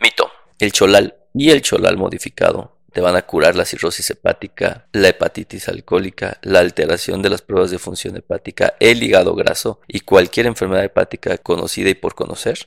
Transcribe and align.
Mito. 0.00 0.30
El 0.58 0.72
cholal 0.72 1.14
y 1.34 1.50
el 1.50 1.60
cholal 1.60 1.98
modificado 1.98 2.78
te 2.90 3.02
van 3.02 3.16
a 3.16 3.22
curar 3.22 3.54
la 3.54 3.66
cirrosis 3.66 4.08
hepática, 4.08 4.86
la 4.92 5.08
hepatitis 5.08 5.68
alcohólica, 5.68 6.38
la 6.40 6.60
alteración 6.60 7.20
de 7.20 7.28
las 7.28 7.42
pruebas 7.42 7.70
de 7.70 7.78
función 7.78 8.16
hepática, 8.16 8.74
el 8.80 9.02
hígado 9.02 9.34
graso 9.34 9.80
y 9.86 10.00
cualquier 10.00 10.46
enfermedad 10.46 10.84
hepática 10.84 11.36
conocida 11.36 11.90
y 11.90 11.94
por 11.94 12.14
conocer. 12.14 12.66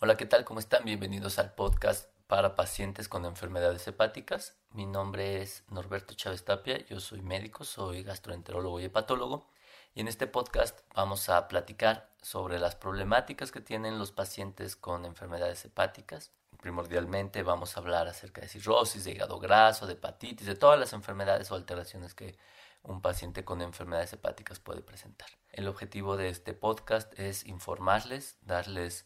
Hola, 0.00 0.16
¿qué 0.16 0.26
tal? 0.26 0.44
¿Cómo 0.44 0.58
están? 0.58 0.84
Bienvenidos 0.84 1.38
al 1.38 1.54
podcast 1.54 2.08
para 2.32 2.54
pacientes 2.54 3.10
con 3.10 3.26
enfermedades 3.26 3.86
hepáticas. 3.86 4.56
Mi 4.70 4.86
nombre 4.86 5.42
es 5.42 5.64
Norberto 5.68 6.14
Chávez 6.14 6.46
Tapia, 6.46 6.78
yo 6.86 6.98
soy 6.98 7.20
médico, 7.20 7.62
soy 7.62 8.02
gastroenterólogo 8.02 8.80
y 8.80 8.84
hepatólogo 8.84 9.50
y 9.94 10.00
en 10.00 10.08
este 10.08 10.26
podcast 10.26 10.80
vamos 10.94 11.28
a 11.28 11.46
platicar 11.46 12.08
sobre 12.22 12.58
las 12.58 12.74
problemáticas 12.74 13.52
que 13.52 13.60
tienen 13.60 13.98
los 13.98 14.12
pacientes 14.12 14.76
con 14.76 15.04
enfermedades 15.04 15.62
hepáticas. 15.66 16.30
Primordialmente 16.58 17.42
vamos 17.42 17.76
a 17.76 17.80
hablar 17.80 18.08
acerca 18.08 18.40
de 18.40 18.48
cirrosis, 18.48 19.04
de 19.04 19.10
hígado 19.10 19.38
graso, 19.38 19.86
de 19.86 19.92
hepatitis, 19.92 20.46
de 20.46 20.54
todas 20.54 20.80
las 20.80 20.94
enfermedades 20.94 21.50
o 21.50 21.54
alteraciones 21.54 22.14
que 22.14 22.38
un 22.82 23.02
paciente 23.02 23.44
con 23.44 23.60
enfermedades 23.60 24.14
hepáticas 24.14 24.58
puede 24.58 24.80
presentar. 24.80 25.28
El 25.50 25.68
objetivo 25.68 26.16
de 26.16 26.30
este 26.30 26.54
podcast 26.54 27.12
es 27.18 27.44
informarles, 27.44 28.38
darles 28.40 29.04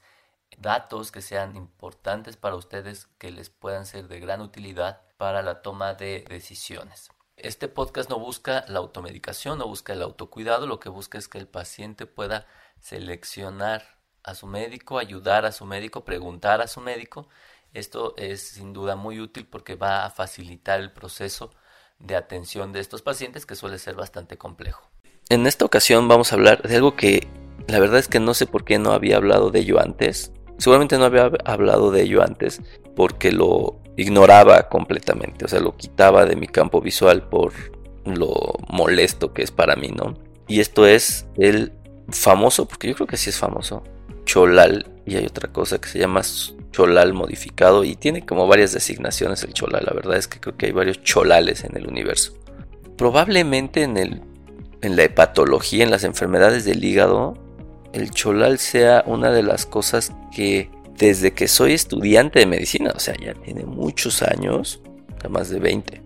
datos 0.59 1.13
que 1.13 1.23
sean 1.23 1.57
importantes 1.57 2.37
para 2.37 2.57
ustedes, 2.57 3.07
que 3.19 3.31
les 3.31 3.51
puedan 3.51 3.87
ser 3.87 4.09
de 4.09 4.21
gran 4.21 4.41
utilidad 4.41 5.01
para 5.17 5.43
la 5.43 5.63
toma 5.63 5.95
de 5.95 6.25
decisiones. 6.29 7.11
Este 7.37 7.69
podcast 7.69 8.09
no 8.09 8.19
busca 8.19 8.65
la 8.69 8.79
automedicación, 8.79 9.59
no 9.59 9.67
busca 9.67 9.93
el 9.93 10.03
autocuidado, 10.03 10.67
lo 10.67 10.81
que 10.81 10.89
busca 10.89 11.19
es 11.19 11.29
que 11.29 11.39
el 11.39 11.47
paciente 11.47 12.07
pueda 12.07 12.47
seleccionar 12.81 13.99
a 14.23 14.35
su 14.35 14.47
médico, 14.47 14.99
ayudar 14.99 15.45
a 15.45 15.53
su 15.53 15.67
médico, 15.67 16.05
preguntar 16.05 16.61
a 16.61 16.67
su 16.67 16.81
médico. 16.81 17.29
Esto 17.75 18.15
es 18.17 18.41
sin 18.41 18.73
duda 18.73 18.97
muy 18.97 19.21
útil 19.21 19.47
porque 19.47 19.75
va 19.75 20.07
a 20.07 20.11
facilitar 20.11 20.81
el 20.81 20.93
proceso 20.93 21.51
de 21.99 22.17
atención 22.17 22.73
de 22.73 22.81
estos 22.81 23.03
pacientes 23.03 23.47
que 23.47 23.55
suele 23.55 23.79
ser 23.79 23.95
bastante 23.95 24.39
complejo. 24.39 24.89
En 25.29 25.47
esta 25.47 25.65
ocasión 25.65 26.09
vamos 26.09 26.33
a 26.33 26.37
hablar 26.37 26.63
de 26.63 26.77
algo 26.77 26.97
que 26.97 27.29
la 27.69 27.81
verdad 27.81 27.99
es 27.99 28.09
que 28.09 28.21
no 28.21 28.33
sé 28.33 28.47
por 28.47 28.65
qué 28.65 28.79
no 28.79 28.93
había 28.93 29.17
hablado 29.17 29.51
de 29.51 29.61
ello 29.61 29.81
antes. 29.81 30.33
Seguramente 30.59 30.99
no 30.99 31.05
había 31.05 31.31
hablado 31.45 31.91
de 31.91 32.03
ello 32.03 32.23
antes 32.23 32.63
porque 32.95 33.33
lo 33.33 33.77
ignoraba 33.97 34.69
completamente, 34.69 35.45
o 35.45 35.49
sea, 35.49 35.61
lo 35.61 35.77
quitaba 35.77 36.27
de 36.27 36.37
mi 36.37 36.47
campo 36.47 36.81
visual 36.81 37.23
por 37.29 37.53
lo 38.05 38.55
molesto 38.69 39.33
que 39.33 39.43
es 39.43 39.51
para 39.51 39.77
mí, 39.77 39.89
¿no? 39.89 40.15
Y 40.47 40.61
esto 40.61 40.87
es 40.87 41.27
el 41.37 41.73
famoso, 42.09 42.67
porque 42.67 42.89
yo 42.89 42.95
creo 42.95 43.07
que 43.07 43.17
sí 43.17 43.31
es 43.31 43.39
famoso, 43.39 43.83
cholal, 44.25 44.87
y 45.07 45.17
hay 45.17 45.27
otra 45.27 45.53
cosa 45.53 45.81
que 45.81 45.89
se 45.89 45.99
llama 45.99 46.23
cholal 46.71 47.15
modificado 47.15 47.85
y 47.85 47.97
tiene 47.97 48.27
como 48.27 48.47
varias 48.47 48.73
designaciones 48.73 49.43
el 49.45 49.55
cholal, 49.55 49.85
la 49.87 49.95
verdad 49.95 50.17
es 50.17 50.29
que 50.29 50.41
creo 50.41 50.57
que 50.57 50.67
hay 50.67 50.73
varios 50.73 51.03
cholales 51.03 51.65
en 51.65 51.77
el 51.77 51.87
universo. 51.87 52.35
Probablemente 52.97 53.83
en, 53.83 53.97
el, 53.97 54.23
en 54.83 54.97
la 54.97 55.05
hepatología, 55.05 55.85
en 55.85 55.91
las 55.91 56.05
enfermedades 56.05 56.65
del 56.65 56.85
hígado, 56.85 57.35
el 57.97 58.11
cholal 58.11 58.59
sea 58.59 59.03
una 59.07 59.31
de 59.31 59.43
las 59.43 59.67
cosas 59.67 60.13
que 60.31 60.71
desde 60.97 61.33
que 61.33 61.49
soy 61.49 61.73
estudiante 61.73 62.39
de 62.39 62.47
medicina, 62.47 62.93
o 62.95 63.01
sea, 63.01 63.15
ya 63.23 63.35
tiene 63.35 63.65
muchos 63.65 64.23
años, 64.23 64.81
más 65.29 65.51
de 65.51 65.59
20. 65.59 66.03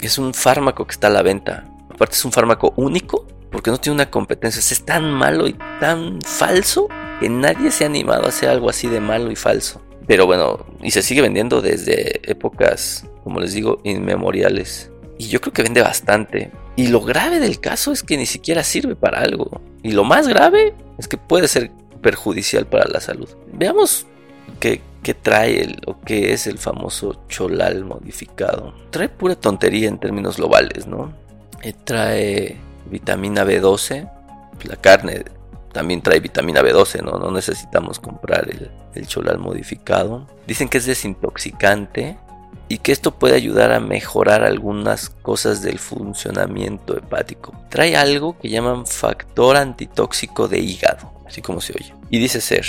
Es 0.00 0.18
un 0.18 0.34
fármaco 0.34 0.86
que 0.86 0.92
está 0.92 1.08
a 1.08 1.10
la 1.10 1.22
venta. 1.22 1.66
Aparte 1.90 2.14
es 2.14 2.24
un 2.24 2.32
fármaco 2.32 2.72
único 2.76 3.26
porque 3.50 3.70
no 3.70 3.78
tiene 3.78 3.94
una 3.94 4.10
competencia. 4.10 4.60
Es 4.60 4.84
tan 4.84 5.10
malo 5.12 5.48
y 5.48 5.54
tan 5.80 6.20
falso 6.22 6.88
que 7.18 7.28
nadie 7.28 7.70
se 7.70 7.84
ha 7.84 7.88
animado 7.88 8.26
a 8.26 8.28
hacer 8.28 8.48
algo 8.48 8.70
así 8.70 8.88
de 8.88 9.00
malo 9.00 9.30
y 9.30 9.36
falso. 9.36 9.82
Pero 10.06 10.26
bueno, 10.26 10.66
y 10.82 10.90
se 10.90 11.02
sigue 11.02 11.20
vendiendo 11.20 11.60
desde 11.60 12.30
épocas, 12.30 13.06
como 13.22 13.40
les 13.40 13.52
digo, 13.52 13.80
inmemoriales. 13.84 14.90
Y 15.18 15.28
yo 15.28 15.40
creo 15.40 15.52
que 15.52 15.62
vende 15.62 15.82
bastante. 15.82 16.50
Y 16.80 16.86
lo 16.86 17.02
grave 17.02 17.40
del 17.40 17.60
caso 17.60 17.92
es 17.92 18.02
que 18.02 18.16
ni 18.16 18.24
siquiera 18.24 18.64
sirve 18.64 18.96
para 18.96 19.20
algo. 19.20 19.60
Y 19.82 19.92
lo 19.92 20.02
más 20.02 20.26
grave 20.26 20.74
es 20.96 21.08
que 21.08 21.18
puede 21.18 21.46
ser 21.46 21.70
perjudicial 22.00 22.66
para 22.66 22.88
la 22.88 23.02
salud. 23.02 23.28
Veamos 23.52 24.06
qué, 24.60 24.80
trae 25.20 25.60
el, 25.60 25.82
o 25.86 26.00
qué 26.00 26.32
es 26.32 26.46
el 26.46 26.56
famoso 26.56 27.26
cholal 27.28 27.84
modificado. 27.84 28.72
Trae 28.88 29.10
pura 29.10 29.34
tontería 29.34 29.88
en 29.88 29.98
términos 29.98 30.38
globales, 30.38 30.86
¿no? 30.86 31.12
Eh, 31.62 31.74
trae 31.84 32.56
vitamina 32.86 33.44
B12, 33.44 34.10
la 34.64 34.76
carne 34.76 35.24
también 35.72 36.00
trae 36.00 36.18
vitamina 36.20 36.62
B12, 36.62 37.02
¿no? 37.02 37.18
No 37.18 37.30
necesitamos 37.30 38.00
comprar 38.00 38.48
el, 38.48 38.70
el 38.94 39.06
cholal 39.06 39.38
modificado. 39.38 40.26
Dicen 40.46 40.70
que 40.70 40.78
es 40.78 40.86
desintoxicante 40.86 42.16
y 42.68 42.78
que 42.78 42.92
esto 42.92 43.18
puede 43.18 43.34
ayudar 43.34 43.72
a 43.72 43.80
mejorar 43.80 44.44
algunas 44.44 45.08
cosas 45.08 45.62
del 45.62 45.78
funcionamiento 45.78 46.96
hepático. 46.96 47.52
Trae 47.68 47.96
algo 47.96 48.38
que 48.38 48.48
llaman 48.48 48.86
factor 48.86 49.56
antitóxico 49.56 50.48
de 50.48 50.60
hígado, 50.60 51.12
así 51.26 51.42
como 51.42 51.60
se 51.60 51.72
oye. 51.72 51.94
Y 52.10 52.18
dice 52.18 52.40
ser 52.40 52.64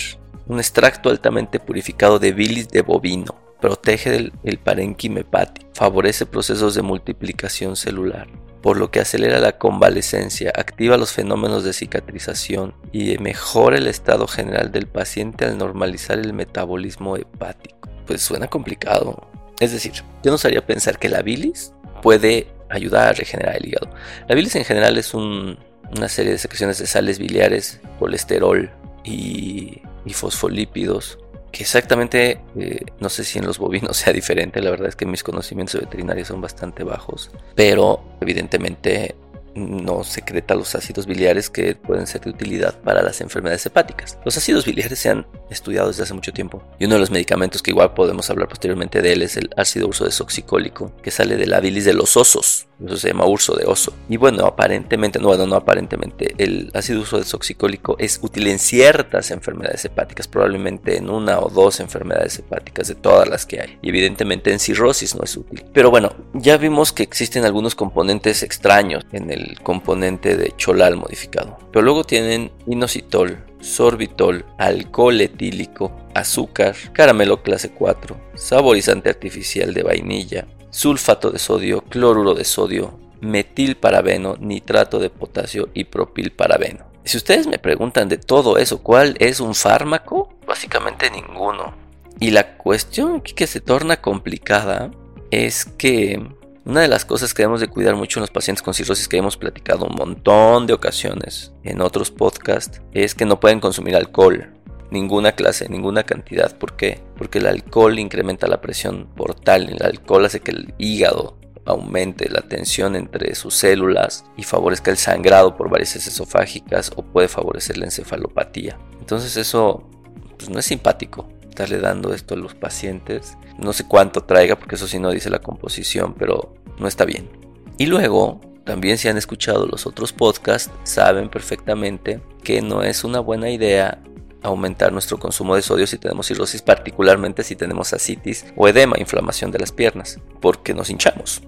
un 0.47 0.59
extracto 0.59 1.09
altamente 1.09 1.59
purificado 1.59 2.19
de 2.19 2.31
bilis 2.31 2.69
de 2.69 2.81
bovino. 2.81 3.35
Protege 3.59 4.31
el 4.43 4.57
parénquima 4.57 5.19
hepático. 5.19 5.69
Favorece 5.73 6.25
procesos 6.25 6.73
de 6.73 6.81
multiplicación 6.81 7.75
celular 7.75 8.27
por 8.61 8.77
lo 8.77 8.91
que 8.91 8.99
acelera 8.99 9.39
la 9.39 9.57
convalescencia, 9.57 10.51
activa 10.55 10.97
los 10.97 11.11
fenómenos 11.11 11.63
de 11.63 11.73
cicatrización 11.73 12.75
y 12.91 13.17
mejora 13.17 13.77
el 13.77 13.87
estado 13.87 14.27
general 14.27 14.71
del 14.71 14.87
paciente 14.87 15.45
al 15.45 15.57
normalizar 15.57 16.19
el 16.19 16.33
metabolismo 16.33 17.17
hepático. 17.17 17.89
Pues 18.05 18.21
suena 18.21 18.47
complicado. 18.47 19.27
Es 19.61 19.71
decir, 19.71 19.93
yo 20.21 20.31
nos 20.31 20.43
haría 20.43 20.65
pensar 20.65 20.99
que 20.99 21.07
la 21.07 21.21
bilis 21.21 21.71
puede 22.01 22.47
ayudar 22.69 23.07
a 23.07 23.13
regenerar 23.13 23.55
el 23.55 23.67
hígado. 23.67 23.89
La 24.27 24.35
bilis 24.35 24.55
en 24.57 24.65
general 24.65 24.97
es 24.97 25.13
una 25.13 26.09
serie 26.09 26.33
de 26.33 26.37
secreciones 26.37 26.79
de 26.79 26.87
sales 26.87 27.19
biliares, 27.19 27.79
colesterol 27.99 28.69
y 29.05 29.81
y 30.05 30.13
fosfolípidos, 30.13 31.19
que 31.51 31.63
exactamente 31.63 32.41
eh, 32.57 32.85
no 32.99 33.09
sé 33.09 33.23
si 33.23 33.39
en 33.39 33.45
los 33.45 33.59
bovinos 33.59 33.97
sea 33.97 34.13
diferente, 34.13 34.61
la 34.61 34.71
verdad 34.71 34.89
es 34.89 34.95
que 34.95 35.05
mis 35.05 35.23
conocimientos 35.23 35.79
veterinarios 35.79 36.27
son 36.27 36.41
bastante 36.41 36.83
bajos, 36.83 37.31
pero 37.55 38.03
evidentemente 38.21 39.15
no 39.55 40.03
secreta 40.03 40.55
los 40.55 40.75
ácidos 40.75 41.05
biliares 41.05 41.49
que 41.49 41.75
pueden 41.75 42.07
ser 42.07 42.21
de 42.21 42.31
utilidad 42.31 42.79
para 42.81 43.01
las 43.01 43.21
enfermedades 43.21 43.65
hepáticas. 43.65 44.17
Los 44.25 44.37
ácidos 44.37 44.65
biliares 44.65 44.99
se 44.99 45.09
han 45.09 45.27
estudiado 45.49 45.89
desde 45.89 46.03
hace 46.03 46.13
mucho 46.13 46.33
tiempo 46.33 46.63
y 46.79 46.85
uno 46.85 46.95
de 46.95 47.01
los 47.01 47.11
medicamentos 47.11 47.61
que 47.61 47.71
igual 47.71 47.93
podemos 47.93 48.29
hablar 48.29 48.47
posteriormente 48.47 49.01
de 49.01 49.13
él 49.13 49.21
es 49.21 49.37
el 49.37 49.49
ácido 49.57 49.87
urso 49.87 50.05
desoxicólico 50.05 50.95
que 51.01 51.11
sale 51.11 51.37
de 51.37 51.47
la 51.47 51.59
bilis 51.59 51.85
de 51.85 51.93
los 51.93 52.17
osos, 52.17 52.67
eso 52.85 52.97
se 52.97 53.09
llama 53.09 53.25
urso 53.25 53.55
de 53.55 53.65
oso. 53.65 53.93
Y 54.09 54.17
bueno, 54.17 54.45
aparentemente, 54.45 55.19
no, 55.19 55.27
bueno, 55.27 55.45
no 55.45 55.55
aparentemente, 55.55 56.33
el 56.37 56.71
ácido 56.73 57.01
urso 57.01 57.17
desoxicólico 57.17 57.95
es 57.99 58.19
útil 58.21 58.47
en 58.47 58.59
ciertas 58.59 59.31
enfermedades 59.31 59.85
hepáticas, 59.85 60.27
probablemente 60.27 60.97
en 60.97 61.09
una 61.09 61.39
o 61.39 61.49
dos 61.49 61.79
enfermedades 61.79 62.39
hepáticas 62.39 62.87
de 62.87 62.95
todas 62.95 63.27
las 63.27 63.45
que 63.45 63.61
hay. 63.61 63.79
Y 63.81 63.89
evidentemente 63.89 64.51
en 64.51 64.59
cirrosis 64.59 65.15
no 65.15 65.23
es 65.23 65.35
útil. 65.37 65.65
Pero 65.73 65.91
bueno, 65.91 66.13
ya 66.33 66.57
vimos 66.57 66.91
que 66.91 67.03
existen 67.03 67.45
algunos 67.45 67.75
componentes 67.75 68.43
extraños 68.43 69.05
en 69.11 69.31
el 69.31 69.59
componente 69.61 70.35
de 70.35 70.53
cholal 70.57 70.97
modificado. 70.97 71.57
Pero 71.71 71.83
luego 71.83 72.03
tienen 72.03 72.51
inositol, 72.67 73.43
sorbitol, 73.59 74.45
alcohol 74.57 75.21
etílico, 75.21 75.95
azúcar, 76.13 76.75
caramelo 76.93 77.43
clase 77.43 77.71
4, 77.71 78.17
saborizante 78.35 79.09
artificial 79.09 79.73
de 79.73 79.83
vainilla, 79.83 80.47
sulfato 80.71 81.29
de 81.29 81.37
sodio, 81.37 81.81
cloruro 81.81 82.33
de 82.33 82.43
sodio, 82.43 82.99
metilparabeno, 83.21 84.35
nitrato 84.39 84.99
de 84.99 85.09
potasio 85.09 85.69
y 85.73 85.83
propilparabeno. 85.83 86.85
Si 87.03 87.17
ustedes 87.17 87.47
me 87.47 87.59
preguntan 87.59 88.09
de 88.09 88.17
todo 88.17 88.57
eso, 88.57 88.81
¿cuál 88.81 89.15
es 89.19 89.39
un 89.39 89.55
fármaco? 89.55 90.33
Básicamente 90.47 91.09
ninguno. 91.09 91.73
Y 92.19 92.31
la 92.31 92.57
cuestión 92.57 93.21
que 93.21 93.47
se 93.47 93.61
torna 93.61 94.01
complicada 94.01 94.91
es 95.31 95.65
que 95.65 96.21
una 96.63 96.81
de 96.81 96.87
las 96.87 97.05
cosas 97.05 97.33
que 97.33 97.41
debemos 97.41 97.59
de 97.59 97.67
cuidar 97.67 97.95
mucho 97.95 98.19
en 98.19 98.21
los 98.21 98.29
pacientes 98.29 98.61
con 98.61 98.75
cirrosis 98.75 99.07
que 99.07 99.17
hemos 99.17 99.35
platicado 99.35 99.85
un 99.85 99.95
montón 99.95 100.67
de 100.67 100.73
ocasiones 100.73 101.51
en 101.63 101.81
otros 101.81 102.11
podcasts 102.11 102.81
es 102.93 103.15
que 103.15 103.25
no 103.25 103.39
pueden 103.39 103.59
consumir 103.59 103.95
alcohol. 103.95 104.53
Ninguna 104.91 105.31
clase, 105.31 105.69
ninguna 105.69 106.03
cantidad. 106.03 106.55
¿Por 106.57 106.75
qué? 106.75 107.01
Porque 107.17 107.39
el 107.39 107.47
alcohol 107.47 107.97
incrementa 107.97 108.47
la 108.47 108.61
presión 108.61 109.07
portal. 109.15 109.69
El 109.69 109.83
alcohol 109.83 110.25
hace 110.25 110.41
que 110.41 110.51
el 110.51 110.73
hígado 110.77 111.37
aumente 111.65 112.29
la 112.29 112.41
tensión 112.41 112.95
entre 112.95 113.33
sus 113.35 113.55
células 113.55 114.25
y 114.35 114.43
favorezca 114.43 114.91
el 114.91 114.97
sangrado 114.97 115.55
por 115.55 115.69
varices 115.69 116.07
esofágicas 116.07 116.91
o 116.95 117.03
puede 117.03 117.27
favorecer 117.27 117.77
la 117.77 117.85
encefalopatía. 117.85 118.77
Entonces 118.99 119.37
eso 119.37 119.89
pues, 120.37 120.49
no 120.49 120.59
es 120.59 120.65
simpático 120.65 121.29
estarle 121.47 121.79
dando 121.79 122.13
esto 122.13 122.33
a 122.33 122.37
los 122.37 122.55
pacientes. 122.55 123.37
No 123.57 123.73
sé 123.73 123.85
cuánto 123.87 124.23
traiga, 124.23 124.57
porque 124.57 124.75
eso 124.75 124.87
sí 124.87 124.99
no 124.99 125.11
dice 125.11 125.29
la 125.29 125.39
composición, 125.39 126.15
pero 126.17 126.53
no 126.79 126.87
está 126.87 127.05
bien. 127.05 127.29
Y 127.77 127.85
luego 127.85 128.41
también 128.63 128.97
si 128.97 129.07
han 129.07 129.17
escuchado 129.17 129.65
los 129.65 129.85
otros 129.85 130.13
podcasts, 130.13 130.71
saben 130.83 131.29
perfectamente 131.29 132.21
que 132.43 132.61
no 132.61 132.83
es 132.83 133.03
una 133.03 133.19
buena 133.19 133.49
idea 133.49 134.01
aumentar 134.41 134.91
nuestro 134.91 135.19
consumo 135.19 135.55
de 135.55 135.61
sodio 135.61 135.87
si 135.87 135.97
tenemos 135.97 136.27
cirrosis, 136.27 136.61
particularmente 136.61 137.43
si 137.43 137.55
tenemos 137.55 137.93
ascitis 137.93 138.45
o 138.55 138.67
edema, 138.67 138.97
inflamación 138.99 139.51
de 139.51 139.59
las 139.59 139.71
piernas, 139.71 140.19
porque 140.39 140.73
nos 140.73 140.89
hinchamos. 140.89 141.41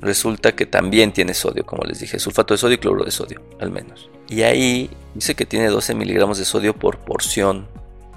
Resulta 0.00 0.52
que 0.52 0.66
también 0.66 1.12
tiene 1.12 1.34
sodio, 1.34 1.66
como 1.66 1.84
les 1.84 2.00
dije, 2.00 2.18
sulfato 2.18 2.54
de 2.54 2.58
sodio 2.58 2.76
y 2.76 2.78
cloruro 2.78 3.04
de 3.04 3.10
sodio, 3.10 3.42
al 3.60 3.70
menos. 3.70 4.08
Y 4.28 4.42
ahí 4.42 4.90
dice 5.14 5.34
que 5.34 5.44
tiene 5.44 5.68
12 5.68 5.94
miligramos 5.94 6.38
de 6.38 6.44
sodio 6.44 6.74
por 6.74 6.98
porción. 6.98 7.68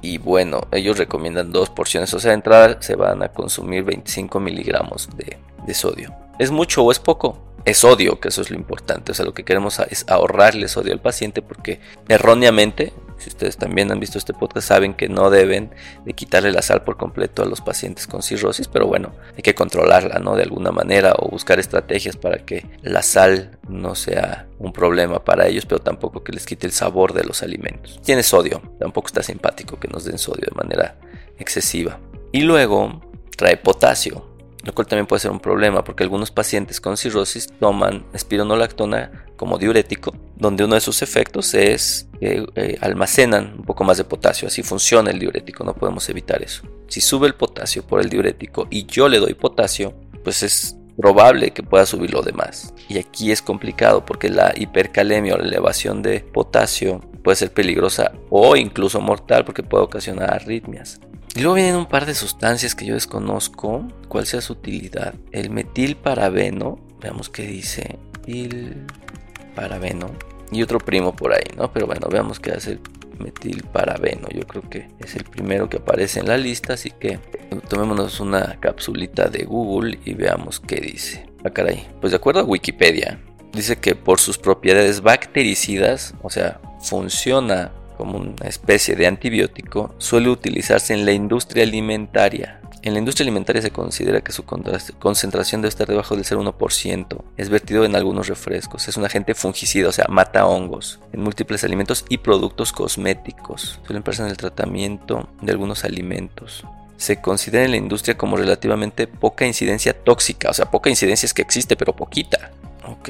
Y 0.02 0.18
bueno, 0.18 0.62
ellos 0.72 0.98
recomiendan 0.98 1.52
dos 1.52 1.70
porciones, 1.70 2.14
o 2.14 2.20
sea, 2.20 2.30
de 2.30 2.36
entrada 2.36 2.82
se 2.82 2.96
van 2.96 3.22
a 3.24 3.30
consumir 3.30 3.84
25 3.84 4.40
miligramos 4.40 5.10
de, 5.16 5.38
de 5.66 5.74
sodio. 5.74 6.14
¿Es 6.40 6.52
mucho 6.52 6.84
o 6.84 6.92
es 6.92 7.00
poco? 7.00 7.38
Es 7.66 7.78
sodio, 7.78 8.20
que 8.20 8.30
eso 8.30 8.42
es 8.42 8.50
lo 8.50 8.58
importante. 8.58 9.12
O 9.12 9.16
sea, 9.16 9.26
lo 9.26 9.34
que 9.34 9.44
queremos 9.44 9.80
es 9.90 10.06
ahorrarle 10.08 10.68
sodio 10.68 10.94
al 10.94 11.02
paciente 11.02 11.42
porque 11.42 11.80
erróneamente 12.08 12.94
si 13.24 13.30
ustedes 13.30 13.56
también 13.56 13.90
han 13.90 14.02
visto 14.02 14.18
este 14.18 14.34
podcast, 14.34 14.68
saben 14.68 14.94
que 14.94 15.08
no 15.08 15.30
deben 15.30 15.72
de 16.06 16.14
quitarle 16.14 16.52
la 16.52 16.62
sal 16.62 16.84
por 16.84 16.98
completo 16.98 17.42
a 17.42 17.46
los 17.46 17.62
pacientes 17.62 18.06
con 18.06 18.22
cirrosis, 18.22 18.68
pero 18.68 18.86
bueno, 18.86 19.14
hay 19.36 19.42
que 19.42 19.56
controlarla, 19.56 20.20
¿no? 20.20 20.36
De 20.36 20.44
alguna 20.44 20.72
manera 20.72 21.14
o 21.18 21.30
buscar 21.30 21.58
estrategias 21.58 22.18
para 22.18 22.40
que 22.40 22.66
la 22.82 23.02
sal 23.02 23.58
no 23.70 23.96
sea 23.96 24.48
un 24.60 24.74
problema 24.74 25.24
para 25.24 25.48
ellos, 25.48 25.66
pero 25.66 25.80
tampoco 25.80 26.24
que 26.24 26.34
les 26.34 26.46
quite 26.46 26.68
el 26.68 26.74
sabor 26.74 27.14
de 27.14 27.24
los 27.24 27.44
alimentos. 27.44 28.02
Tiene 28.04 28.24
sodio, 28.24 28.62
tampoco 28.78 29.08
está 29.08 29.24
simpático 29.24 29.80
que 29.80 29.88
nos 29.88 30.04
den 30.04 30.18
sodio 30.18 30.48
de 30.50 30.56
manera 30.56 30.98
excesiva. 31.40 32.00
Y 32.34 32.42
luego 32.42 33.02
trae 33.38 33.56
potasio, 33.56 34.33
lo 34.64 34.74
cual 34.74 34.88
también 34.88 35.06
puede 35.06 35.20
ser 35.20 35.32
un 35.32 35.40
problema 35.40 35.84
porque 35.84 36.04
algunos 36.04 36.32
pacientes 36.32 36.80
con 36.80 36.98
cirrosis 36.98 37.48
toman 37.60 38.06
espironolactona 38.14 39.26
como 39.36 39.58
diurético, 39.58 40.16
donde 40.38 40.64
uno 40.64 40.76
de 40.76 40.82
sus 40.82 41.02
efectos 41.02 41.54
es 41.54 42.08
que 42.20 42.46
eh, 42.56 42.78
almacenan 42.80 43.56
un 43.58 43.66
poco 43.66 43.84
más 43.84 43.98
de 43.98 44.06
potasio, 44.06 44.48
así 44.48 44.64
funciona 44.64 45.12
el 45.12 45.20
diurético, 45.20 45.64
no 45.64 45.76
podemos 45.76 46.08
evitar 46.10 46.42
eso. 46.42 46.64
Si 46.88 47.02
sube 47.02 47.28
el 47.28 47.36
potasio 47.36 47.84
por 47.84 48.02
el 48.02 48.10
diurético 48.10 48.68
y 48.70 48.86
yo 48.86 49.10
le 49.10 49.20
doy 49.20 49.34
potasio, 49.34 49.94
pues 50.24 50.44
es 50.44 50.78
probable 50.98 51.52
que 51.52 51.64
pueda 51.64 51.86
subir 51.86 52.14
lo 52.14 52.22
demás. 52.22 52.74
Y 52.88 53.00
aquí 53.00 53.32
es 53.32 53.42
complicado 53.42 54.06
porque 54.06 54.30
la 54.30 54.54
hipercalemia 54.56 55.36
o 55.36 55.38
la 55.38 55.48
elevación 55.48 56.02
de 56.02 56.22
potasio 56.22 57.02
puede 57.24 57.36
ser 57.36 57.52
peligrosa 57.52 58.12
o 58.30 58.56
incluso 58.56 59.02
mortal 59.02 59.46
porque 59.46 59.64
puede 59.64 59.84
ocasionar 59.84 60.34
arritmias. 60.34 61.00
Y 61.36 61.42
luego 61.42 61.56
vienen 61.56 61.76
un 61.76 61.88
par 61.88 62.06
de 62.06 62.14
sustancias 62.14 62.76
que 62.76 62.86
yo 62.86 62.94
desconozco 62.94 63.88
cuál 64.08 64.28
sea 64.28 64.42
su 64.42 64.54
utilidad. 64.54 65.16
El 65.32 65.50
metilparabeno, 65.50 66.78
veamos 67.02 67.30
qué 67.30 67.48
dice. 67.48 67.98
Metilparabeno. 68.28 70.12
Y 70.52 70.62
otro 70.62 70.78
primo 70.78 71.16
por 71.16 71.34
ahí, 71.34 71.46
¿no? 71.58 71.74
Pero 71.74 71.88
bueno, 71.88 72.08
veamos 72.10 72.40
qué 72.40 72.52
hace 72.52 72.74
el 72.74 72.80
metilparabeno. 73.18 74.28
Yo 74.30 74.46
creo 74.46 74.70
que 74.70 74.90
es 75.00 75.16
el 75.16 75.24
primero 75.24 75.70
que 75.70 75.78
aparece 75.78 76.20
en 76.20 76.28
la 76.28 76.38
lista, 76.38 76.74
así 76.74 76.92
que 76.92 77.20
tomémonos 77.68 78.20
una 78.20 78.60
capsulita 78.60 79.28
de 79.30 79.46
Google 79.46 79.98
y 80.06 80.14
veamos 80.14 80.60
qué 80.60 80.76
dice. 80.76 81.26
Ah, 81.44 81.50
caray. 81.50 81.88
Pues 82.00 82.12
de 82.12 82.18
acuerdo 82.18 82.42
a 82.42 82.44
Wikipedia, 82.44 83.20
dice 83.52 83.78
que 83.78 83.96
por 83.96 84.20
sus 84.20 84.38
propiedades 84.38 85.02
bactericidas, 85.02 86.14
o 86.22 86.30
sea, 86.30 86.62
funciona 86.80 87.72
como 87.94 88.18
una 88.18 88.48
especie 88.48 88.96
de 88.96 89.08
antibiótico, 89.08 89.96
suele 89.98 90.30
utilizarse 90.30 90.94
en 90.94 91.06
la 91.06 91.12
industria 91.12 91.64
alimentaria. 91.64 92.60
En 92.84 92.92
la 92.92 93.00
industria 93.00 93.24
alimentaria 93.24 93.62
se 93.62 93.72
considera 93.72 94.20
que 94.20 94.34
su 94.34 94.44
concentración 94.44 95.62
debe 95.62 95.70
estar 95.70 95.88
debajo 95.88 96.18
del 96.18 96.26
0,1%. 96.26 97.24
Es 97.38 97.48
vertido 97.48 97.86
en 97.86 97.96
algunos 97.96 98.28
refrescos. 98.28 98.90
Es 98.90 98.98
un 98.98 99.06
agente 99.06 99.36
fungicida, 99.36 99.88
o 99.88 99.94
sea, 99.94 100.06
mata 100.10 100.46
hongos 100.46 101.00
en 101.14 101.22
múltiples 101.22 101.64
alimentos 101.64 102.04
y 102.10 102.18
productos 102.18 102.74
cosméticos. 102.74 103.80
Suele 103.86 104.00
emplearse 104.00 104.24
en 104.24 104.28
el 104.28 104.36
tratamiento 104.36 105.30
de 105.42 105.54
algunos 105.54 105.86
alimentos. 105.86 106.66
Se 106.98 107.22
considera 107.22 107.64
en 107.64 107.72
la 107.72 107.78
industria 107.78 108.18
como 108.18 108.36
relativamente 108.36 109.08
poca 109.08 109.46
incidencia 109.46 109.94
tóxica. 109.94 110.50
O 110.50 110.54
sea, 110.54 110.70
poca 110.70 110.90
incidencia 110.90 111.26
es 111.26 111.34
que 111.34 111.42
existe, 111.42 111.78
pero 111.78 111.96
poquita. 111.96 112.52
Ok. 112.86 113.10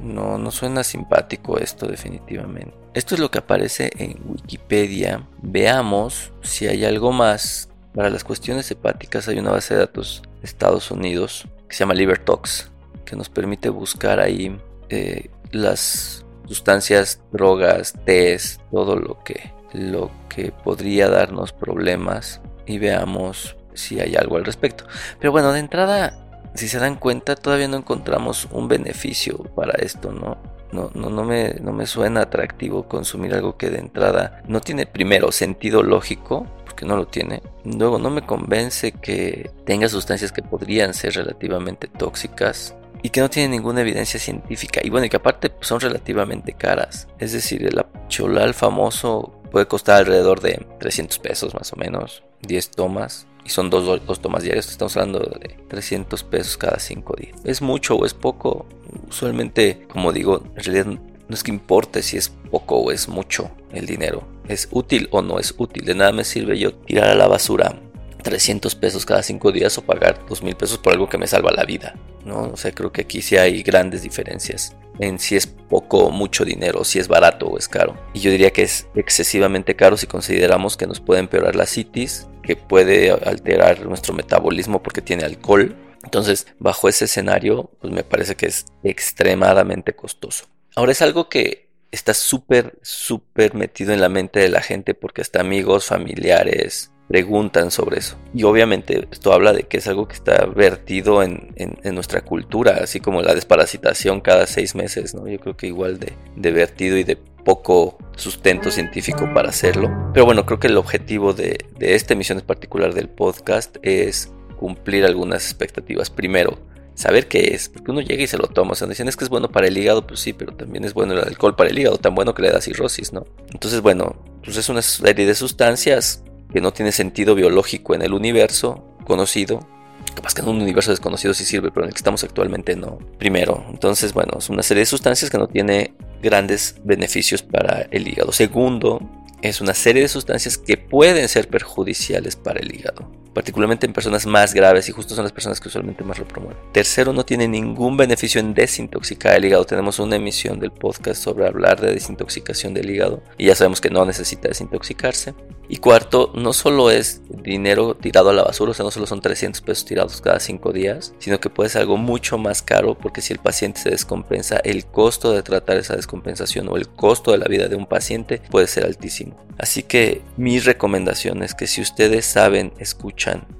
No, 0.00 0.38
no 0.38 0.50
suena 0.50 0.82
simpático 0.82 1.58
esto 1.58 1.86
definitivamente. 1.86 2.83
Esto 2.94 3.16
es 3.16 3.20
lo 3.20 3.30
que 3.30 3.38
aparece 3.38 3.90
en 3.98 4.20
Wikipedia. 4.24 5.26
Veamos 5.42 6.32
si 6.42 6.68
hay 6.68 6.84
algo 6.84 7.10
más. 7.10 7.68
Para 7.92 8.08
las 8.08 8.22
cuestiones 8.22 8.70
hepáticas 8.70 9.26
hay 9.28 9.38
una 9.38 9.50
base 9.50 9.74
de 9.74 9.80
datos 9.80 10.22
de 10.40 10.46
Estados 10.46 10.90
Unidos 10.92 11.48
que 11.68 11.74
se 11.74 11.80
llama 11.80 11.94
LiverTox, 11.94 12.70
que 13.04 13.16
nos 13.16 13.28
permite 13.28 13.68
buscar 13.68 14.20
ahí 14.20 14.56
eh, 14.90 15.30
las 15.50 16.24
sustancias, 16.46 17.20
drogas, 17.32 17.94
test, 18.04 18.60
todo 18.70 18.96
lo 18.96 19.22
que, 19.24 19.52
lo 19.72 20.10
que 20.28 20.52
podría 20.52 21.08
darnos 21.08 21.52
problemas 21.52 22.40
y 22.66 22.78
veamos 22.78 23.56
si 23.74 24.00
hay 24.00 24.14
algo 24.14 24.36
al 24.36 24.44
respecto. 24.44 24.84
Pero 25.18 25.32
bueno, 25.32 25.52
de 25.52 25.60
entrada 25.60 26.24
si 26.54 26.68
se 26.68 26.78
dan 26.78 26.94
cuenta, 26.94 27.34
todavía 27.34 27.68
no 27.68 27.76
encontramos 27.76 28.46
un 28.52 28.68
beneficio 28.68 29.38
para 29.56 29.72
esto, 29.84 30.12
¿no? 30.12 30.38
No, 30.74 30.90
no, 30.92 31.08
no, 31.08 31.22
me, 31.22 31.54
no 31.62 31.72
me 31.72 31.86
suena 31.86 32.22
atractivo 32.22 32.88
consumir 32.88 33.32
algo 33.32 33.56
que 33.56 33.70
de 33.70 33.78
entrada 33.78 34.42
no 34.48 34.60
tiene 34.60 34.86
primero 34.86 35.30
sentido 35.30 35.84
lógico, 35.84 36.48
porque 36.64 36.84
no 36.84 36.96
lo 36.96 37.06
tiene. 37.06 37.42
Luego 37.64 38.00
no 38.00 38.10
me 38.10 38.26
convence 38.26 38.90
que 38.90 39.52
tenga 39.64 39.88
sustancias 39.88 40.32
que 40.32 40.42
podrían 40.42 40.92
ser 40.92 41.14
relativamente 41.14 41.86
tóxicas 41.86 42.74
y 43.02 43.10
que 43.10 43.20
no 43.20 43.30
tienen 43.30 43.52
ninguna 43.52 43.82
evidencia 43.82 44.18
científica. 44.18 44.80
Y 44.82 44.90
bueno, 44.90 45.06
y 45.06 45.10
que 45.10 45.18
aparte 45.18 45.52
son 45.60 45.78
relativamente 45.78 46.54
caras. 46.54 47.06
Es 47.20 47.32
decir, 47.32 47.64
el 47.64 47.80
cholal 48.08 48.52
famoso 48.52 49.40
puede 49.52 49.68
costar 49.68 49.98
alrededor 49.98 50.40
de 50.40 50.66
300 50.80 51.20
pesos 51.20 51.54
más 51.54 51.72
o 51.72 51.76
menos, 51.76 52.24
10 52.42 52.72
tomas 52.72 53.28
y 53.44 53.50
son 53.50 53.70
dos, 53.70 54.04
dos 54.06 54.20
tomas 54.20 54.42
diarias, 54.42 54.70
estamos 54.70 54.96
hablando 54.96 55.20
de 55.20 55.56
300 55.68 56.22
pesos 56.24 56.56
cada 56.56 56.78
5 56.78 57.16
días. 57.16 57.36
¿Es 57.44 57.60
mucho 57.60 57.96
o 57.96 58.06
es 58.06 58.14
poco? 58.14 58.66
Usualmente, 59.08 59.86
como 59.88 60.12
digo, 60.12 60.42
en 60.56 60.64
realidad 60.64 60.86
no 60.86 61.34
es 61.34 61.42
que 61.42 61.50
importe 61.50 62.02
si 62.02 62.16
es 62.16 62.28
poco 62.28 62.76
o 62.76 62.90
es 62.90 63.08
mucho 63.08 63.50
el 63.72 63.86
dinero. 63.86 64.26
Es 64.48 64.68
útil 64.70 65.08
o 65.10 65.22
no 65.22 65.38
es 65.38 65.54
útil. 65.58 65.84
De 65.84 65.94
nada 65.94 66.12
me 66.12 66.24
sirve 66.24 66.58
yo 66.58 66.74
tirar 66.74 67.08
a 67.08 67.14
la 67.14 67.28
basura 67.28 67.80
300 68.22 68.74
pesos 68.74 69.04
cada 69.04 69.22
5 69.22 69.52
días 69.52 69.76
o 69.76 69.82
pagar 69.82 70.24
2 70.26 70.42
mil 70.42 70.56
pesos 70.56 70.78
por 70.78 70.92
algo 70.92 71.08
que 71.08 71.18
me 71.18 71.26
salva 71.26 71.50
la 71.52 71.64
vida. 71.64 71.94
¿no? 72.24 72.50
O 72.52 72.56
sea, 72.56 72.72
creo 72.72 72.92
que 72.92 73.02
aquí 73.02 73.20
sí 73.20 73.36
hay 73.36 73.62
grandes 73.62 74.02
diferencias 74.02 74.74
en 74.98 75.18
si 75.18 75.36
es 75.36 75.46
poco 75.46 76.06
o 76.06 76.10
mucho 76.10 76.44
dinero, 76.44 76.84
si 76.84 76.98
es 76.98 77.08
barato 77.08 77.46
o 77.46 77.58
es 77.58 77.68
caro. 77.68 77.98
Y 78.12 78.20
yo 78.20 78.30
diría 78.30 78.52
que 78.52 78.62
es 78.62 78.86
excesivamente 78.94 79.76
caro 79.76 79.96
si 79.96 80.06
consideramos 80.06 80.76
que 80.76 80.86
nos 80.86 81.00
puede 81.00 81.20
empeorar 81.20 81.56
la 81.56 81.66
citis, 81.66 82.28
que 82.42 82.56
puede 82.56 83.10
alterar 83.10 83.84
nuestro 83.86 84.14
metabolismo 84.14 84.82
porque 84.82 85.02
tiene 85.02 85.24
alcohol. 85.24 85.76
Entonces, 86.04 86.46
bajo 86.58 86.88
ese 86.88 87.06
escenario, 87.06 87.70
pues 87.80 87.92
me 87.92 88.04
parece 88.04 88.36
que 88.36 88.46
es 88.46 88.66
extremadamente 88.82 89.94
costoso. 89.94 90.46
Ahora 90.76 90.92
es 90.92 91.02
algo 91.02 91.28
que 91.28 91.70
está 91.90 92.12
súper, 92.12 92.78
súper 92.82 93.54
metido 93.54 93.92
en 93.92 94.00
la 94.00 94.08
mente 94.08 94.40
de 94.40 94.48
la 94.48 94.60
gente 94.60 94.94
porque 94.94 95.22
hasta 95.22 95.40
amigos, 95.40 95.86
familiares, 95.86 96.90
preguntan 97.08 97.70
sobre 97.70 97.98
eso. 97.98 98.16
Y 98.32 98.44
obviamente 98.44 99.06
esto 99.10 99.32
habla 99.32 99.52
de 99.52 99.64
que 99.64 99.78
es 99.78 99.86
algo 99.86 100.08
que 100.08 100.14
está 100.14 100.46
vertido 100.46 101.22
en, 101.22 101.54
nuestra 101.84 102.22
cultura, 102.22 102.78
así 102.82 103.00
como 103.00 103.22
la 103.22 103.34
desparasitación 103.34 104.20
cada 104.20 104.46
seis 104.46 104.74
meses, 104.74 105.14
¿no? 105.14 105.28
Yo 105.28 105.38
creo 105.38 105.56
que 105.56 105.66
igual 105.66 105.98
de, 105.98 106.14
de 106.36 106.52
vertido 106.52 106.96
y 106.96 107.04
de 107.04 107.16
poco 107.16 107.98
sustento 108.16 108.70
científico 108.70 109.30
para 109.34 109.50
hacerlo. 109.50 110.10
Pero 110.12 110.24
bueno, 110.24 110.46
creo 110.46 110.58
que 110.58 110.68
el 110.68 110.76
objetivo 110.76 111.34
de, 111.34 111.66
de 111.78 111.94
esta 111.94 112.14
emisión 112.14 112.38
en 112.38 112.46
particular 112.46 112.94
del 112.94 113.08
podcast 113.08 113.76
es 113.82 114.32
cumplir 114.56 115.04
algunas 115.04 115.44
expectativas. 115.44 116.10
Primero, 116.10 116.58
saber 116.94 117.28
qué 117.28 117.54
es, 117.54 117.68
porque 117.68 117.90
uno 117.90 118.00
llega 118.00 118.22
y 118.22 118.26
se 118.26 118.38
lo 118.38 118.46
toma. 118.46 118.72
O 118.72 118.74
sea, 118.74 118.86
dicen 118.88 119.08
es 119.08 119.16
que 119.16 119.24
es 119.24 119.30
bueno 119.30 119.50
para 119.50 119.66
el 119.66 119.76
hígado, 119.76 120.06
pues 120.06 120.20
sí, 120.20 120.32
pero 120.32 120.54
también 120.54 120.84
es 120.84 120.94
bueno 120.94 121.12
el 121.12 121.20
alcohol 121.20 121.54
para 121.54 121.70
el 121.70 121.78
hígado, 121.78 121.98
tan 121.98 122.14
bueno 122.14 122.34
que 122.34 122.42
le 122.42 122.50
da 122.50 122.60
cirrosis, 122.60 123.12
¿no? 123.12 123.26
Entonces, 123.52 123.80
bueno, 123.80 124.16
pues 124.42 124.56
es 124.56 124.68
una 124.68 124.82
serie 124.82 125.26
de 125.26 125.34
sustancias 125.34 126.24
que 126.54 126.60
no 126.60 126.72
tiene 126.72 126.92
sentido 126.92 127.34
biológico 127.34 127.96
en 127.96 128.02
el 128.02 128.14
universo 128.14 128.84
conocido. 129.04 129.66
Capaz 130.14 130.34
que 130.34 130.42
en 130.42 130.48
un 130.48 130.62
universo 130.62 130.92
desconocido 130.92 131.34
sí 131.34 131.44
sirve, 131.44 131.72
pero 131.72 131.82
en 131.82 131.88
el 131.88 131.94
que 131.94 131.98
estamos 131.98 132.22
actualmente 132.22 132.76
no. 132.76 133.00
Primero, 133.18 133.66
entonces, 133.70 134.12
bueno, 134.12 134.38
es 134.38 134.48
una 134.48 134.62
serie 134.62 134.82
de 134.82 134.86
sustancias 134.86 135.32
que 135.32 135.38
no 135.38 135.48
tiene 135.48 135.94
grandes 136.22 136.76
beneficios 136.84 137.42
para 137.42 137.88
el 137.90 138.06
hígado. 138.06 138.30
Segundo, 138.30 139.00
es 139.42 139.60
una 139.60 139.74
serie 139.74 140.02
de 140.02 140.08
sustancias 140.08 140.56
que 140.56 140.76
pueden 140.76 141.28
ser 141.28 141.48
perjudiciales 141.48 142.36
para 142.36 142.60
el 142.60 142.72
hígado. 142.72 143.10
Particularmente 143.34 143.86
en 143.86 143.92
personas 143.92 144.26
más 144.26 144.54
graves 144.54 144.88
y 144.88 144.92
justo 144.92 145.14
son 145.14 145.24
las 145.24 145.32
personas 145.32 145.60
que 145.60 145.68
usualmente 145.68 146.04
más 146.04 146.18
lo 146.18 146.26
promueven. 146.26 146.56
Tercero, 146.72 147.12
no 147.12 147.24
tiene 147.24 147.48
ningún 147.48 147.96
beneficio 147.96 148.40
en 148.40 148.54
desintoxicar 148.54 149.36
el 149.36 149.44
hígado. 149.44 149.64
Tenemos 149.64 149.98
una 149.98 150.16
emisión 150.16 150.60
del 150.60 150.70
podcast 150.70 151.22
sobre 151.22 151.46
hablar 151.46 151.80
de 151.80 151.92
desintoxicación 151.92 152.72
del 152.74 152.90
hígado 152.90 153.22
y 153.36 153.46
ya 153.46 153.54
sabemos 153.54 153.80
que 153.80 153.90
no 153.90 154.04
necesita 154.04 154.48
desintoxicarse. 154.48 155.34
Y 155.68 155.78
cuarto, 155.78 156.30
no 156.34 156.52
solo 156.52 156.90
es 156.90 157.22
dinero 157.42 157.96
tirado 157.96 158.30
a 158.30 158.34
la 158.34 158.42
basura, 158.44 158.72
o 158.72 158.74
sea, 158.74 158.84
no 158.84 158.90
solo 158.90 159.06
son 159.06 159.22
300 159.22 159.62
pesos 159.62 159.84
tirados 159.86 160.20
cada 160.20 160.38
5 160.38 160.72
días, 160.72 161.14
sino 161.18 161.40
que 161.40 161.48
puede 161.48 161.70
ser 161.70 161.82
algo 161.82 161.96
mucho 161.96 162.36
más 162.36 162.62
caro 162.62 162.96
porque 162.98 163.22
si 163.22 163.32
el 163.32 163.38
paciente 163.38 163.80
se 163.80 163.90
descompensa, 163.90 164.58
el 164.58 164.84
costo 164.84 165.32
de 165.32 165.42
tratar 165.42 165.78
esa 165.78 165.96
descompensación 165.96 166.68
o 166.68 166.76
el 166.76 166.88
costo 166.88 167.32
de 167.32 167.38
la 167.38 167.46
vida 167.46 167.68
de 167.68 167.76
un 167.76 167.86
paciente 167.86 168.42
puede 168.50 168.66
ser 168.66 168.84
altísimo. 168.84 169.36
Así 169.58 169.82
que 169.82 170.22
mi 170.36 170.58
recomendación 170.58 171.42
es 171.42 171.54
que 171.54 171.66
si 171.66 171.80
ustedes 171.80 172.26
saben, 172.26 172.72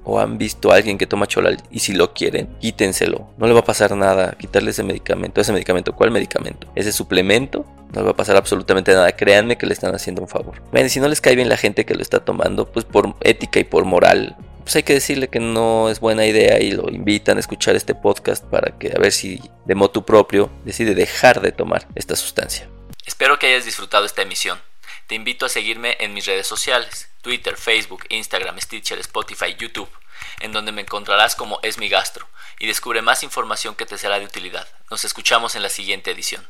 o 0.04 0.20
han 0.20 0.38
visto 0.38 0.72
a 0.72 0.76
alguien 0.76 0.98
que 0.98 1.06
toma 1.06 1.26
cholal 1.26 1.62
y 1.70 1.80
si 1.80 1.92
lo 1.92 2.12
quieren, 2.12 2.56
quítenselo. 2.60 3.28
No 3.38 3.46
le 3.46 3.52
va 3.52 3.60
a 3.60 3.64
pasar 3.64 3.96
nada 3.96 4.36
quitarle 4.38 4.70
ese 4.70 4.82
medicamento. 4.82 5.40
Ese 5.40 5.52
medicamento, 5.52 5.94
¿cuál 5.94 6.10
medicamento? 6.10 6.68
Ese 6.74 6.92
suplemento 6.92 7.64
no 7.92 8.00
le 8.00 8.04
va 8.04 8.10
a 8.10 8.16
pasar 8.16 8.36
absolutamente 8.36 8.92
nada. 8.92 9.12
Créanme 9.12 9.56
que 9.56 9.66
le 9.66 9.72
están 9.72 9.94
haciendo 9.94 10.22
un 10.22 10.28
favor. 10.28 10.62
Bueno, 10.72 10.88
si 10.88 11.00
no 11.00 11.08
les 11.08 11.20
cae 11.20 11.36
bien 11.36 11.48
la 11.48 11.56
gente 11.56 11.84
que 11.84 11.94
lo 11.94 12.02
está 12.02 12.20
tomando, 12.20 12.70
pues 12.70 12.84
por 12.84 13.14
ética 13.20 13.60
y 13.60 13.64
por 13.64 13.84
moral, 13.84 14.36
pues 14.64 14.76
hay 14.76 14.82
que 14.82 14.94
decirle 14.94 15.28
que 15.28 15.40
no 15.40 15.90
es 15.90 16.00
buena 16.00 16.26
idea 16.26 16.60
y 16.60 16.72
lo 16.72 16.90
invitan 16.90 17.36
a 17.36 17.40
escuchar 17.40 17.76
este 17.76 17.94
podcast 17.94 18.44
para 18.44 18.78
que 18.78 18.92
a 18.96 18.98
ver 18.98 19.12
si 19.12 19.40
de 19.66 19.74
motu 19.74 20.04
propio 20.04 20.50
decide 20.64 20.94
dejar 20.94 21.40
de 21.40 21.52
tomar 21.52 21.86
esta 21.94 22.16
sustancia. 22.16 22.68
Espero 23.06 23.38
que 23.38 23.46
hayas 23.46 23.66
disfrutado 23.66 24.06
esta 24.06 24.22
emisión. 24.22 24.58
Te 25.06 25.14
invito 25.14 25.44
a 25.44 25.50
seguirme 25.50 25.96
en 26.00 26.14
mis 26.14 26.26
redes 26.26 26.46
sociales, 26.46 27.10
Twitter, 27.20 27.56
Facebook, 27.56 28.04
Instagram, 28.08 28.58
Stitcher, 28.60 28.98
Spotify, 29.00 29.54
YouTube, 29.58 29.90
en 30.40 30.52
donde 30.52 30.72
me 30.72 30.82
encontrarás 30.82 31.36
como 31.36 31.60
Es 31.62 31.78
mi 31.78 31.88
gastro 31.88 32.26
y 32.58 32.66
descubre 32.66 33.02
más 33.02 33.22
información 33.22 33.74
que 33.74 33.86
te 33.86 33.98
será 33.98 34.18
de 34.18 34.24
utilidad. 34.24 34.66
Nos 34.90 35.04
escuchamos 35.04 35.54
en 35.56 35.62
la 35.62 35.68
siguiente 35.68 36.10
edición. 36.10 36.46